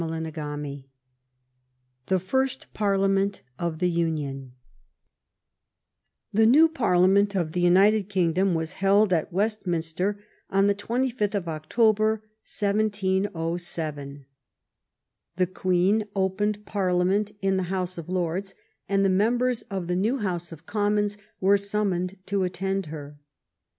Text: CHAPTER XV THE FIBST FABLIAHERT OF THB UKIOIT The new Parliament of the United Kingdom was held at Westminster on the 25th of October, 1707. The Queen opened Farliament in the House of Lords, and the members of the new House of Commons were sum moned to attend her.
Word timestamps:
CHAPTER 0.01 0.31
XV 0.31 0.85
THE 2.07 2.19
FIBST 2.19 2.65
FABLIAHERT 2.73 3.41
OF 3.59 3.77
THB 3.77 3.93
UKIOIT 3.97 4.51
The 6.33 6.45
new 6.47 6.67
Parliament 6.67 7.35
of 7.35 7.51
the 7.51 7.61
United 7.61 8.09
Kingdom 8.09 8.55
was 8.55 8.73
held 8.81 9.13
at 9.13 9.31
Westminster 9.31 10.17
on 10.49 10.65
the 10.65 10.73
25th 10.73 11.35
of 11.35 11.47
October, 11.47 12.23
1707. 12.59 14.25
The 15.35 15.45
Queen 15.45 16.05
opened 16.15 16.63
Farliament 16.65 17.33
in 17.39 17.57
the 17.57 17.63
House 17.69 17.99
of 17.99 18.09
Lords, 18.09 18.55
and 18.89 19.05
the 19.05 19.09
members 19.09 19.61
of 19.69 19.85
the 19.85 19.95
new 19.95 20.17
House 20.17 20.51
of 20.51 20.65
Commons 20.65 21.15
were 21.39 21.59
sum 21.59 21.91
moned 21.91 22.17
to 22.25 22.41
attend 22.43 22.87
her. 22.87 23.19